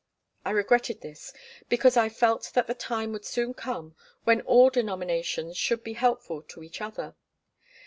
[0.43, 1.31] I regretted this,
[1.69, 6.41] because I felt that the time would soon come when all denominations should be helpful
[6.41, 7.13] to each other.